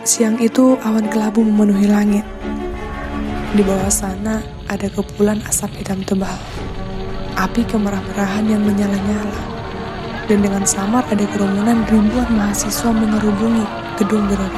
Siang 0.00 0.40
itu 0.40 0.80
awan 0.80 1.12
kelabu 1.12 1.44
memenuhi 1.44 1.84
langit. 1.84 2.24
Di 3.52 3.60
bawah 3.60 3.92
sana 3.92 4.40
ada 4.64 4.88
kepulan 4.88 5.44
asap 5.44 5.76
hitam 5.76 6.00
tebal. 6.08 6.40
Api 7.36 7.68
kemerah-merahan 7.68 8.48
yang 8.48 8.64
menyala-nyala. 8.64 9.40
Dan 10.24 10.40
dengan 10.40 10.64
samar 10.64 11.04
ada 11.12 11.20
kerumunan 11.36 11.84
ribuan 11.84 12.32
mahasiswa 12.32 12.88
mengerubungi 12.88 13.68
gedung 14.00 14.24
biro. 14.24 14.48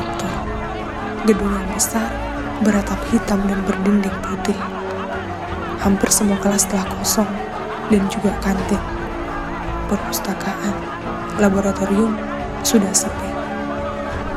Gedung 1.27 1.51
yang 1.51 1.71
besar, 1.75 2.07
beratap 2.63 3.03
hitam 3.11 3.43
dan 3.51 3.59
berdinding 3.67 4.15
putih. 4.23 4.59
Hampir 5.83 6.07
semua 6.15 6.39
kelas 6.39 6.71
telah 6.71 6.87
kosong 6.87 7.31
dan 7.91 8.07
juga 8.07 8.31
kantin. 8.39 8.79
Perpustakaan, 9.91 10.75
laboratorium 11.43 12.15
sudah 12.63 12.95
sepi. 12.95 13.32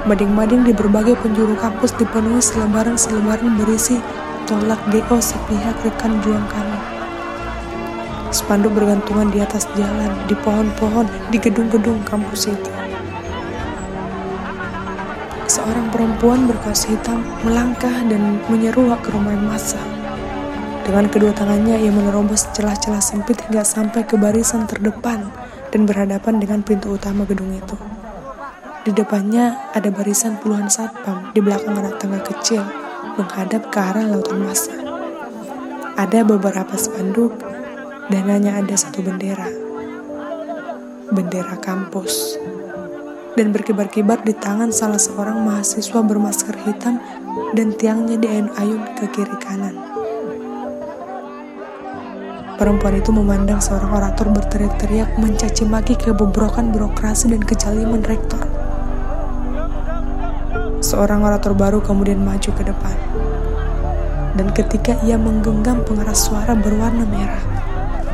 Mading-mading 0.05 0.69
di 0.69 0.73
berbagai 0.77 1.17
penjuru 1.17 1.57
kampus 1.57 1.89
dipenuhi 1.97 2.37
selebaran-selebaran 2.37 3.57
berisi 3.57 3.97
tolak 4.45 4.77
DO 4.93 5.17
sepihak 5.17 5.73
rekan 5.81 6.21
juang 6.21 6.45
kami. 6.45 6.79
Spanduk 8.29 8.77
bergantungan 8.77 9.33
di 9.33 9.41
atas 9.41 9.65
jalan, 9.73 10.13
di 10.29 10.37
pohon-pohon, 10.45 11.09
di 11.33 11.41
gedung-gedung 11.41 12.05
kampus 12.05 12.53
itu. 12.53 12.71
Seorang 15.49 15.89
perempuan 15.89 16.45
berkaos 16.45 16.85
hitam 16.85 17.25
melangkah 17.41 18.05
dan 18.05 18.37
menyeruak 18.45 19.01
ke 19.01 19.09
rumah 19.09 19.33
massa. 19.41 19.81
Dengan 20.85 21.09
kedua 21.09 21.33
tangannya 21.33 21.81
ia 21.81 21.89
menerobos 21.89 22.45
celah-celah 22.53 23.01
sempit 23.01 23.41
hingga 23.49 23.65
sampai 23.65 24.05
ke 24.05 24.13
barisan 24.21 24.69
terdepan 24.69 25.33
dan 25.73 25.89
berhadapan 25.89 26.37
dengan 26.37 26.61
pintu 26.61 26.93
utama 26.93 27.25
gedung 27.25 27.49
itu. 27.57 27.73
Di 28.85 28.93
depannya 28.93 29.73
ada 29.73 29.89
barisan 29.89 30.37
puluhan 30.37 30.69
satpam, 30.69 31.33
di 31.33 31.41
belakang 31.41 31.73
anak 31.73 31.97
tangga 31.97 32.21
kecil 32.21 32.61
menghadap 33.17 33.73
ke 33.73 33.81
arah 33.81 34.05
lautan 34.05 34.45
massa. 34.45 34.77
Ada 35.97 36.21
beberapa 36.21 36.77
spanduk 36.77 37.33
dan 38.13 38.29
hanya 38.29 38.61
ada 38.61 38.77
satu 38.77 39.01
bendera. 39.01 39.49
Bendera 41.09 41.57
kampus. 41.65 42.37
Dan 43.33 43.49
berkibar-kibar 43.49 44.21
di 44.21 44.37
tangan 44.37 44.69
salah 44.69 45.01
seorang 45.01 45.41
mahasiswa 45.41 46.05
bermasker 46.05 46.53
hitam 46.69 47.01
dan 47.57 47.73
tiangnya 47.73 48.21
diayun-ayun 48.21 48.85
ke 49.01 49.09
kiri 49.09 49.37
kanan. 49.41 49.81
Perempuan 52.61 53.01
itu 53.01 53.09
memandang 53.09 53.57
seorang 53.57 53.97
orator 53.97 54.29
berteriak-teriak 54.29 55.17
mencaci 55.17 55.65
maki 55.65 55.97
kebobrokan 55.97 56.69
birokrasi 56.69 57.33
dan 57.33 57.41
kejaliman 57.41 58.05
rektor. 58.05 58.54
Seorang 60.85 61.25
orator 61.25 61.57
baru 61.57 61.81
kemudian 61.81 62.21
maju 62.21 62.45
ke 62.53 62.61
depan. 62.61 62.93
Dan 64.37 64.53
ketika 64.53 64.93
ia 65.01 65.17
menggenggam 65.17 65.81
pengeras 65.81 66.29
suara 66.29 66.53
berwarna 66.53 67.09
merah, 67.09 67.41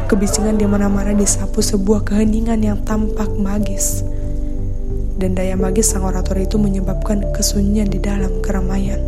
kebisingan 0.07 0.55
di 0.55 0.63
mana-mana 0.63 1.11
disapu 1.11 1.59
sebuah 1.59 2.07
keheningan 2.07 2.63
yang 2.63 2.79
tampak 2.87 3.27
magis. 3.35 4.07
Dan 5.19 5.35
daya 5.35 5.59
magis 5.59 5.91
sang 5.91 6.07
orator 6.07 6.39
itu 6.39 6.55
menyebabkan 6.55 7.35
kesunyian 7.35 7.91
di 7.91 7.99
dalam 7.99 8.39
keramaian. 8.39 9.03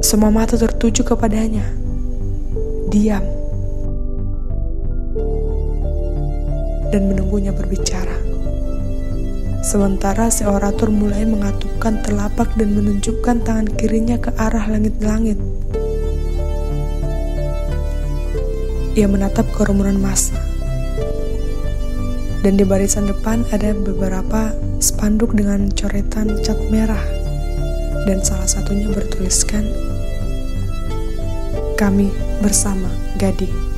Semua 0.00 0.32
mata 0.32 0.56
tertuju 0.56 1.04
kepadanya. 1.04 1.68
Diam. 2.88 3.24
Dan 6.88 7.12
menunggunya 7.12 7.52
berbicara. 7.52 8.15
Sementara 9.66 10.30
si 10.30 10.46
orator 10.46 10.94
mulai 10.94 11.26
mengatupkan 11.26 12.06
telapak 12.06 12.54
dan 12.54 12.78
menunjukkan 12.78 13.42
tangan 13.42 13.66
kirinya 13.74 14.14
ke 14.14 14.30
arah 14.38 14.70
langit-langit. 14.70 15.34
Ia 18.94 19.10
menatap 19.10 19.50
kerumunan 19.50 19.98
massa 19.98 20.38
dan 22.46 22.54
di 22.54 22.62
barisan 22.62 23.10
depan 23.10 23.42
ada 23.50 23.74
beberapa 23.74 24.54
spanduk 24.78 25.34
dengan 25.34 25.66
coretan 25.74 26.30
cat 26.46 26.54
merah 26.70 27.02
dan 28.06 28.22
salah 28.22 28.46
satunya 28.46 28.86
bertuliskan 28.86 29.66
kami 31.74 32.06
bersama 32.38 32.86
Gading. 33.18 33.75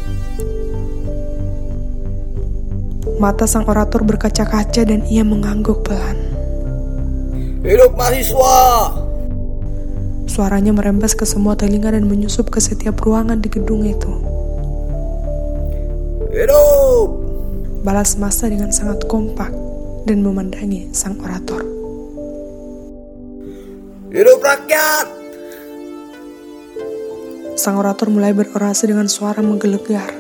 Mata 3.18 3.50
sang 3.50 3.66
orator 3.66 4.06
berkaca-kaca 4.06 4.86
dan 4.86 5.02
ia 5.10 5.26
mengangguk 5.26 5.82
pelan. 5.82 6.18
Hidup 7.66 7.98
mahasiswa! 7.98 8.58
Suaranya 10.30 10.70
merembes 10.70 11.18
ke 11.18 11.26
semua 11.26 11.58
telinga 11.58 11.90
dan 11.90 12.06
menyusup 12.06 12.46
ke 12.48 12.62
setiap 12.62 13.02
ruangan 13.02 13.42
di 13.42 13.50
gedung 13.50 13.82
itu. 13.82 14.12
Hidup! 16.30 17.28
balas 17.82 18.18
masa 18.18 18.50
dengan 18.50 18.74
sangat 18.74 19.06
kompak 19.06 19.48
dan 20.04 20.20
memandangi 20.20 20.90
sang 20.90 21.18
orator. 21.22 21.62
Hidup 24.10 24.38
rakyat! 24.40 25.06
Sang 27.58 27.74
orator 27.74 28.06
mulai 28.12 28.30
berorasi 28.34 28.92
dengan 28.92 29.10
suara 29.10 29.42
menggelegar, 29.42 30.14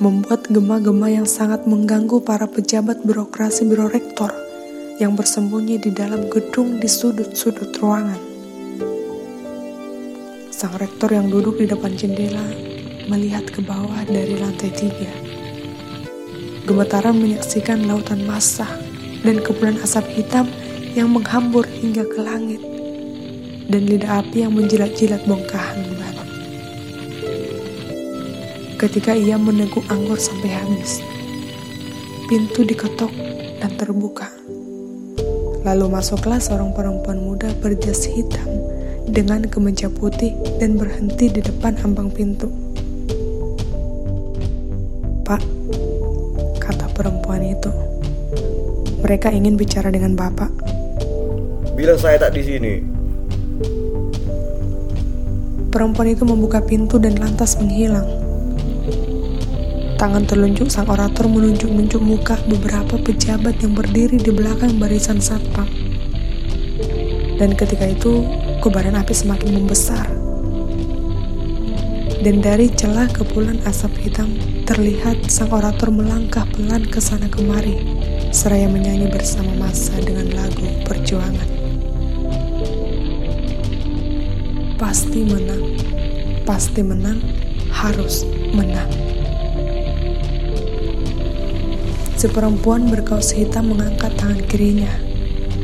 membuat 0.00 0.48
gema-gema 0.48 1.12
yang 1.12 1.28
sangat 1.28 1.68
mengganggu 1.68 2.24
para 2.24 2.48
pejabat 2.48 3.04
birokrasi 3.04 3.68
biro 3.68 3.84
rektor 3.84 4.32
yang 4.96 5.12
bersembunyi 5.12 5.76
di 5.76 5.92
dalam 5.92 6.24
gedung 6.32 6.80
di 6.80 6.88
sudut-sudut 6.88 7.68
ruangan. 7.76 8.16
Sang 10.48 10.72
rektor 10.80 11.12
yang 11.12 11.28
duduk 11.28 11.60
di 11.60 11.68
depan 11.68 11.92
jendela 12.00 12.48
melihat 13.12 13.44
ke 13.44 13.60
bawah 13.60 14.00
dari 14.08 14.40
lantai 14.40 14.72
tiga 14.72 15.12
Gemetaran 16.64 17.20
menyaksikan 17.20 17.84
lautan 17.84 18.24
massa 18.24 18.68
dan 19.20 19.36
kepulan 19.44 19.76
asap 19.84 20.08
hitam 20.16 20.48
yang 20.96 21.12
menghambur 21.12 21.68
hingga 21.68 22.08
ke 22.08 22.24
langit 22.24 22.62
dan 23.68 23.84
lidah 23.84 24.24
api 24.24 24.48
yang 24.48 24.56
menjilat-jilat 24.56 25.28
bongkahan 25.28 25.76
ban. 26.00 26.29
Ketika 28.80 29.12
ia 29.12 29.36
meneguk 29.36 29.84
anggur 29.92 30.16
sampai 30.16 30.56
habis, 30.56 31.04
pintu 32.32 32.64
diketok 32.64 33.12
dan 33.60 33.76
terbuka. 33.76 34.24
Lalu 35.68 35.92
masuklah 35.92 36.40
seorang 36.40 36.72
perempuan 36.72 37.20
muda 37.20 37.52
berjas 37.60 38.08
hitam 38.08 38.48
dengan 39.04 39.44
kemeja 39.44 39.92
putih 39.92 40.32
dan 40.56 40.80
berhenti 40.80 41.28
di 41.28 41.44
depan 41.44 41.76
ambang 41.84 42.08
pintu. 42.08 42.48
Pak, 45.28 45.44
perempuan 47.00 47.40
itu. 47.40 47.72
Mereka 49.00 49.32
ingin 49.32 49.56
bicara 49.56 49.88
dengan 49.88 50.12
Bapak. 50.12 50.52
Bilang 51.72 51.96
saya 51.96 52.20
tak 52.20 52.36
di 52.36 52.42
sini. 52.44 52.74
Perempuan 55.72 56.12
itu 56.12 56.28
membuka 56.28 56.60
pintu 56.60 57.00
dan 57.00 57.16
lantas 57.16 57.56
menghilang. 57.56 58.19
Tangan 60.00 60.24
terlunjuk 60.24 60.72
sang 60.72 60.88
orator 60.88 61.28
menunjuk-nunjuk 61.28 62.00
muka 62.00 62.40
beberapa 62.48 62.96
pejabat 62.96 63.60
yang 63.60 63.76
berdiri 63.76 64.16
di 64.16 64.32
belakang 64.32 64.80
barisan 64.80 65.20
satpam. 65.20 65.68
Dan 67.36 67.52
ketika 67.52 67.84
itu, 67.84 68.24
kobaran 68.64 68.96
api 68.96 69.12
semakin 69.12 69.60
membesar. 69.60 70.08
Dan 72.24 72.40
dari 72.40 72.72
celah 72.72 73.12
kepulan 73.12 73.60
asap 73.68 74.08
hitam 74.08 74.32
Terlihat 74.70 75.26
sang 75.26 75.50
orator 75.50 75.90
melangkah 75.90 76.46
pelan 76.54 76.86
ke 76.86 77.02
sana 77.02 77.26
kemari, 77.26 77.74
seraya 78.30 78.70
menyanyi 78.70 79.10
bersama 79.10 79.50
masa 79.58 79.98
dengan 79.98 80.30
lagu 80.30 80.62
perjuangan. 80.86 81.50
Pasti 84.78 85.26
menang, 85.26 85.74
pasti 86.46 86.86
menang, 86.86 87.18
harus 87.74 88.22
menang. 88.54 89.09
Si 92.20 92.28
perempuan 92.28 92.84
berkaos 92.92 93.32
hitam 93.32 93.72
mengangkat 93.72 94.12
tangan 94.20 94.44
kirinya, 94.44 94.92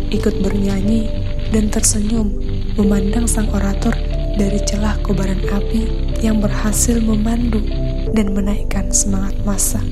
ikut 0.08 0.40
bernyanyi 0.40 1.04
dan 1.52 1.68
tersenyum 1.68 2.32
memandang 2.80 3.28
sang 3.28 3.52
orator 3.52 3.92
dari 4.40 4.56
celah 4.64 4.96
kobaran 5.04 5.36
api 5.52 5.84
yang 6.24 6.40
berhasil 6.40 6.96
memandu 6.96 7.60
dan 8.16 8.32
menaikkan 8.32 8.88
semangat 8.88 9.36
massa. 9.44 9.84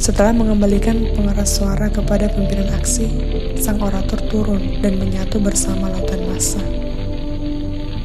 Setelah 0.00 0.32
mengembalikan 0.40 1.12
pengeras 1.12 1.60
suara 1.60 1.92
kepada 1.92 2.32
pimpinan 2.32 2.72
aksi, 2.72 3.12
sang 3.60 3.76
orator 3.84 4.24
turun 4.32 4.80
dan 4.80 4.96
menyatu 4.96 5.36
bersama 5.36 5.92
lautan 5.92 6.32
massa. 6.32 6.64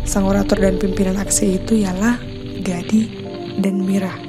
Sang 0.04 0.28
orator 0.28 0.60
dan 0.60 0.76
pimpinan 0.84 1.16
aksi 1.16 1.64
itu 1.64 1.80
ialah 1.80 2.20
Gadi 2.60 3.08
dan 3.64 3.88
Mira. 3.88 4.27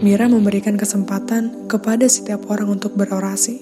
Mira 0.00 0.32
memberikan 0.32 0.80
kesempatan 0.80 1.68
kepada 1.68 2.08
setiap 2.08 2.48
orang 2.48 2.80
untuk 2.80 2.96
berorasi. 2.96 3.60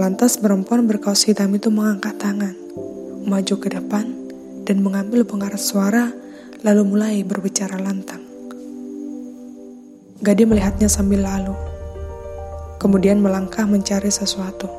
Lantas 0.00 0.40
perempuan 0.40 0.88
berkaos 0.88 1.28
hitam 1.28 1.52
itu 1.52 1.68
mengangkat 1.68 2.16
tangan, 2.16 2.56
maju 3.28 3.54
ke 3.60 3.68
depan, 3.68 4.08
dan 4.64 4.80
mengambil 4.80 5.28
pengaras 5.28 5.68
suara 5.68 6.08
lalu 6.64 6.82
mulai 6.88 7.20
berbicara 7.20 7.76
lantang. 7.76 8.24
Gadi 10.24 10.48
melihatnya 10.48 10.88
sambil 10.88 11.20
lalu, 11.20 11.52
kemudian 12.80 13.20
melangkah 13.20 13.68
mencari 13.68 14.08
sesuatu. 14.08 14.72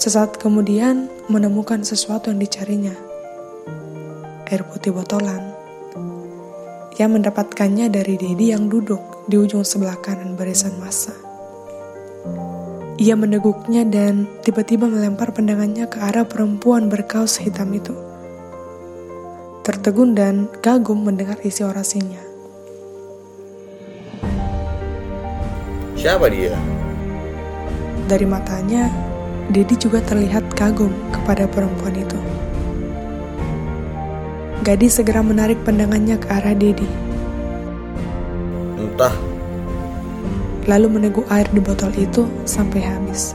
Sesaat 0.00 0.40
kemudian 0.40 1.12
menemukan 1.28 1.84
sesuatu 1.84 2.32
yang 2.32 2.40
dicarinya. 2.40 2.96
Air 4.48 4.64
putih 4.64 4.96
botolan. 4.96 5.49
Ia 7.00 7.08
mendapatkannya 7.08 7.88
dari 7.88 8.20
Dedi 8.20 8.52
yang 8.52 8.68
duduk 8.68 9.24
di 9.24 9.40
ujung 9.40 9.64
sebelah 9.64 9.96
kanan 10.04 10.36
barisan 10.36 10.76
masa. 10.76 11.16
Ia 13.00 13.16
meneguknya 13.16 13.88
dan 13.88 14.28
tiba-tiba 14.44 14.84
melempar 14.84 15.32
pandangannya 15.32 15.88
ke 15.88 15.96
arah 15.96 16.28
perempuan 16.28 16.92
berkaus 16.92 17.40
hitam 17.40 17.72
itu 17.72 17.96
tertegun 19.64 20.12
dan 20.12 20.44
kagum 20.60 21.00
mendengar 21.00 21.40
isi 21.40 21.64
orasinya. 21.64 22.20
Siapa 25.96 26.28
dia? 26.28 26.52
Dari 28.12 28.28
matanya, 28.28 28.92
Dedi 29.48 29.72
juga 29.80 30.04
terlihat 30.04 30.52
kagum 30.52 30.92
kepada 31.16 31.48
perempuan 31.48 31.96
itu. 31.96 32.20
Gadis 34.60 35.00
segera 35.00 35.24
menarik 35.24 35.56
pandangannya 35.64 36.20
ke 36.20 36.28
arah 36.28 36.52
Dedi. 36.52 36.84
Entah. 38.76 39.16
Lalu 40.68 41.00
meneguk 41.00 41.24
air 41.32 41.48
di 41.48 41.64
botol 41.64 41.88
itu 41.96 42.28
sampai 42.44 42.84
habis. 42.84 43.32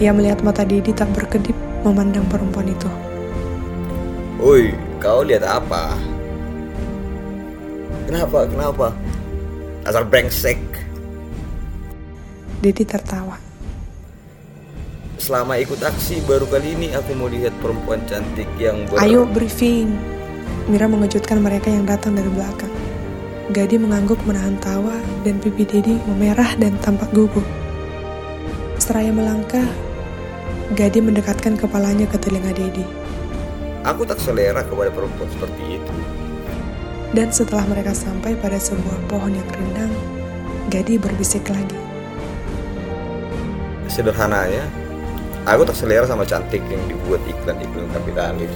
Ia 0.00 0.16
melihat 0.16 0.40
mata 0.40 0.64
Dedi 0.64 0.96
tak 0.96 1.12
berkedip 1.12 1.52
memandang 1.84 2.24
perempuan 2.32 2.72
itu. 2.72 2.88
Woi, 4.40 4.72
kau 5.04 5.20
lihat 5.20 5.44
apa? 5.44 6.00
Kenapa? 8.08 8.48
Kenapa? 8.48 8.86
Asal 9.84 10.08
brengsek. 10.08 10.56
Dedi 12.64 12.88
tertawa. 12.88 13.47
Selama 15.18 15.58
ikut 15.58 15.82
aksi 15.82 16.22
baru 16.30 16.46
kali 16.46 16.78
ini 16.78 16.94
aku 16.94 17.10
mau 17.18 17.26
lihat 17.26 17.50
perempuan 17.58 17.98
cantik 18.06 18.46
yang 18.54 18.86
ber... 18.86 19.02
Ayo 19.02 19.26
briefing. 19.26 19.98
Mira 20.70 20.86
mengejutkan 20.86 21.42
mereka 21.42 21.74
yang 21.74 21.90
datang 21.90 22.14
dari 22.14 22.30
belakang. 22.30 22.70
Gadi 23.50 23.82
mengangguk 23.82 24.22
menahan 24.22 24.54
tawa 24.62 24.94
dan 25.26 25.42
pipi 25.42 25.66
Dedi 25.66 25.98
memerah 26.06 26.54
dan 26.62 26.78
tampak 26.78 27.10
gugup. 27.10 27.42
Seraya 28.78 29.10
melangkah, 29.10 29.66
Gadi 30.78 31.02
mendekatkan 31.02 31.58
kepalanya 31.58 32.06
ke 32.06 32.14
telinga 32.22 32.54
Dedi. 32.54 32.86
Aku 33.82 34.06
tak 34.06 34.22
selera 34.22 34.62
kepada 34.62 34.94
perempuan 34.94 35.26
seperti 35.34 35.82
itu. 35.82 35.94
Dan 37.10 37.34
setelah 37.34 37.66
mereka 37.66 37.90
sampai 37.90 38.38
pada 38.38 38.60
sebuah 38.60 39.10
pohon 39.10 39.34
yang 39.34 39.48
rindang, 39.50 39.90
Gadi 40.70 40.94
berbisik 40.94 41.42
lagi. 41.50 41.74
Sederhananya, 43.88 44.68
aku 45.48 45.64
tak 45.64 45.76
selera 45.80 46.04
sama 46.04 46.28
cantik 46.28 46.60
yang 46.68 46.82
dibuat 46.84 47.24
iklan-iklan 47.24 47.88
kapitalis. 47.96 48.52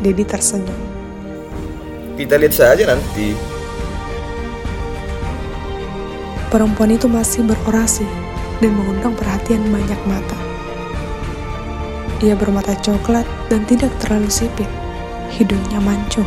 Dedi 0.00 0.24
tersenyum. 0.24 0.80
Kita 2.16 2.40
lihat 2.40 2.54
saja 2.56 2.88
nanti. 2.88 3.36
Perempuan 6.48 6.96
itu 6.96 7.04
masih 7.12 7.44
berorasi 7.44 8.08
dan 8.64 8.72
mengundang 8.72 9.12
perhatian 9.12 9.60
banyak 9.68 10.00
mata. 10.08 10.38
Ia 12.24 12.34
bermata 12.34 12.72
coklat 12.80 13.28
dan 13.52 13.62
tidak 13.68 13.92
terlalu 14.00 14.32
sipit. 14.32 14.66
Hidungnya 15.28 15.78
mancung, 15.78 16.26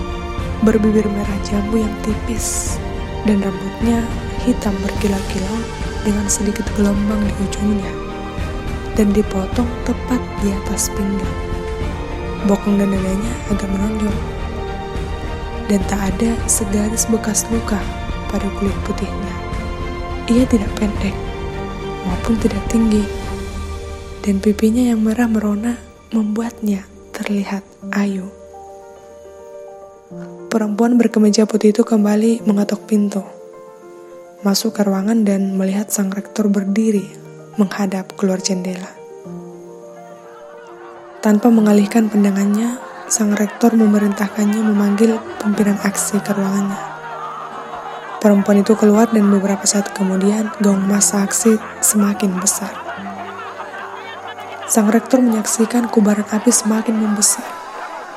berbibir 0.62 1.04
merah 1.10 1.40
jambu 1.42 1.82
yang 1.82 1.92
tipis, 2.06 2.78
dan 3.26 3.44
rambutnya 3.46 4.02
hitam 4.42 4.74
berkilau-kilau 4.82 5.60
dengan 6.02 6.26
sedikit 6.26 6.66
gelombang 6.74 7.22
di 7.22 7.34
ujungnya, 7.46 7.94
dan 8.98 9.14
dipotong 9.14 9.70
tepat 9.86 10.22
di 10.42 10.50
atas 10.50 10.90
pinggang. 10.98 11.36
Bokong 12.50 12.82
dan 12.82 12.90
dadanya 12.90 13.34
agak 13.54 13.70
menonjol, 13.70 14.16
dan 15.70 15.82
tak 15.86 16.02
ada 16.16 16.34
segaris 16.50 17.06
bekas 17.06 17.46
luka 17.54 17.78
pada 18.34 18.50
kulit 18.58 18.74
putihnya. 18.82 19.36
Ia 20.26 20.48
tidak 20.50 20.74
pendek 20.80 21.14
maupun 22.08 22.40
tidak 22.42 22.64
tinggi 22.72 23.06
dan 24.26 24.42
pipinya 24.42 24.94
yang 24.94 25.02
merah 25.02 25.30
merona 25.30 25.78
membuatnya 26.14 26.86
terlihat 27.14 27.62
ayu. 27.94 28.41
Perempuan 30.52 31.00
berkemeja 31.00 31.48
putih 31.48 31.72
itu 31.72 31.88
kembali 31.88 32.44
mengetok 32.44 32.84
pintu, 32.84 33.24
masuk 34.44 34.76
ke 34.76 34.84
ruangan 34.84 35.24
dan 35.24 35.56
melihat 35.56 35.88
sang 35.88 36.12
rektor 36.12 36.52
berdiri 36.52 37.08
menghadap 37.56 38.20
keluar 38.20 38.36
jendela. 38.44 38.92
Tanpa 41.24 41.48
mengalihkan 41.48 42.12
pandangannya, 42.12 42.84
sang 43.08 43.32
rektor 43.32 43.72
memerintahkannya 43.80 44.60
memanggil 44.60 45.24
pimpinan 45.40 45.80
aksi 45.88 46.20
ke 46.20 46.36
ruangannya. 46.36 46.84
Perempuan 48.20 48.60
itu 48.60 48.76
keluar 48.76 49.08
dan 49.08 49.32
beberapa 49.32 49.64
saat 49.64 49.96
kemudian 49.96 50.52
gaung 50.60 50.84
masa 50.84 51.24
aksi 51.24 51.56
semakin 51.80 52.36
besar. 52.44 52.76
Sang 54.68 54.92
rektor 54.92 55.24
menyaksikan 55.24 55.88
kubaran 55.88 56.28
api 56.28 56.52
semakin 56.52 57.00
membesar 57.00 57.61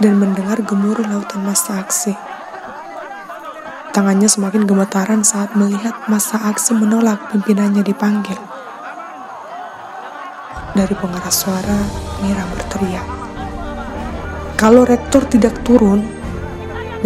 dan 0.03 0.19
mendengar 0.19 0.59
gemuruh 0.63 1.07
lautan 1.07 1.45
masa 1.47 1.83
aksi. 1.83 2.15
Tangannya 3.95 4.27
semakin 4.27 4.67
gemetaran 4.67 5.23
saat 5.23 5.55
melihat 5.55 5.95
masa 6.11 6.43
aksi 6.51 6.75
menolak 6.75 7.31
pimpinannya 7.31 7.87
dipanggil. 7.87 8.39
Dari 10.75 10.95
pengeras 10.99 11.47
suara, 11.47 11.79
Mira 12.19 12.43
berteriak. 12.51 13.07
Kalau 14.59 14.83
rektor 14.83 15.23
tidak 15.31 15.55
turun, 15.63 16.03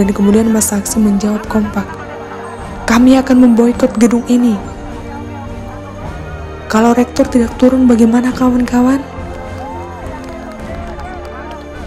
dan 0.00 0.08
kemudian 0.08 0.48
masa 0.48 0.80
aksi 0.80 0.96
menjawab 0.96 1.44
kompak, 1.52 1.84
kami 2.88 3.20
akan 3.20 3.36
memboikot 3.44 3.92
gedung 4.00 4.24
ini. 4.32 4.56
Kalau 6.72 6.96
rektor 6.96 7.28
tidak 7.28 7.52
turun, 7.60 7.84
bagaimana 7.84 8.32
kawan-kawan? 8.32 9.17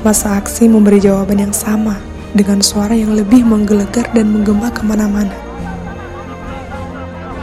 Masa 0.01 0.41
aksi 0.41 0.65
memberi 0.65 0.98
jawaban 0.98 1.38
yang 1.38 1.53
sama 1.53 1.93
dengan 2.34 2.58
suara 2.58 2.98
yang 2.98 3.13
lebih 3.13 3.46
menggelegar 3.46 4.10
dan 4.17 4.34
menggema 4.34 4.74
ke 4.74 4.81
mana-mana. 4.81 5.38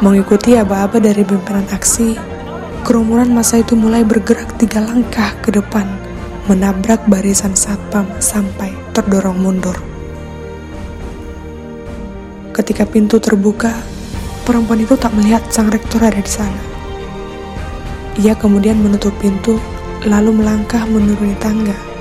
Mengikuti 0.03 0.59
aba-aba 0.59 0.99
dari 0.99 1.23
pimpinan 1.23 1.63
aksi, 1.71 2.19
kerumunan 2.83 3.31
masa 3.31 3.63
itu 3.63 3.79
mulai 3.79 4.03
bergerak 4.03 4.59
tiga 4.59 4.83
langkah 4.83 5.39
ke 5.39 5.55
depan, 5.55 5.87
menabrak 6.51 6.99
barisan 7.07 7.55
satpam 7.55 8.11
sampai 8.19 8.75
terdorong 8.91 9.39
mundur. 9.39 9.79
Ketika 12.51 12.83
pintu 12.91 13.23
terbuka, 13.23 13.71
perempuan 14.43 14.83
itu 14.83 14.99
tak 14.99 15.15
melihat 15.15 15.47
sang 15.55 15.71
rektor 15.71 16.03
ada 16.03 16.19
di 16.19 16.27
sana. 16.27 16.63
Ia 18.19 18.35
kemudian 18.35 18.83
menutup 18.83 19.15
pintu, 19.23 19.63
lalu 20.03 20.43
melangkah 20.43 20.83
menuruni 20.91 21.39
tangga 21.39 21.98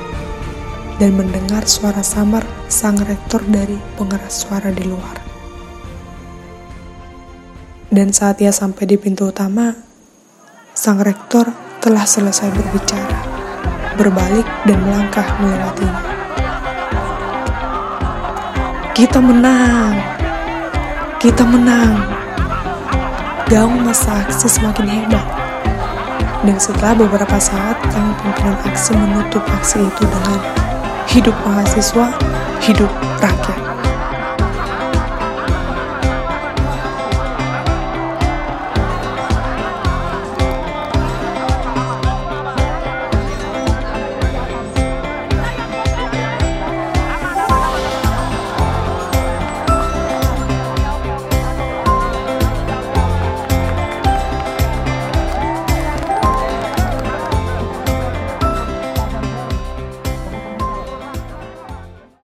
dan 0.97 1.13
mendengar 1.13 1.65
suara 1.69 2.01
samar 2.01 2.41
sang 2.69 2.97
rektor 3.05 3.41
dari 3.45 3.77
pengeras 3.97 4.45
suara 4.45 4.73
di 4.73 4.85
luar. 4.85 5.17
Dan 7.87 8.11
saat 8.11 8.41
ia 8.43 8.51
sampai 8.51 8.83
di 8.83 8.97
pintu 8.99 9.31
utama, 9.31 9.71
sang 10.73 10.99
rektor 10.99 11.47
telah 11.79 12.03
selesai 12.03 12.51
berbicara, 12.51 13.17
berbalik 13.95 14.43
dan 14.67 14.77
melangkah 14.83 15.25
melewatinya. 15.39 16.03
Kita 18.91 19.21
menang! 19.21 19.93
Kita 21.21 21.45
menang! 21.45 22.01
Gaung 23.47 23.85
masa 23.85 24.25
aksi 24.25 24.49
semakin 24.49 24.89
hebat. 24.89 25.27
Dan 26.43 26.57
setelah 26.59 26.97
beberapa 26.97 27.37
saat, 27.39 27.77
sang 27.93 28.11
pimpinan 28.19 28.57
aksi 28.67 28.91
menutup 28.97 29.45
aksi 29.47 29.79
itu 29.79 30.03
dengan 30.03 30.41
Hidup 31.07 31.35
mahasiswa, 31.47 32.11
hidup 32.59 32.91
rakyat. 33.23 33.76